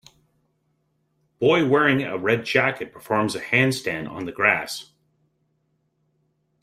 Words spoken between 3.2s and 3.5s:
a